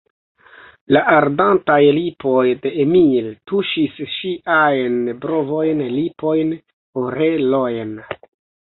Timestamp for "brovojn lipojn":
5.27-6.61